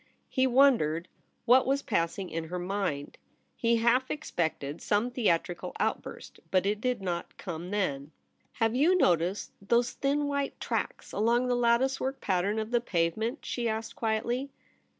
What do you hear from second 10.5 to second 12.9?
tracks along the lattice work pattern of the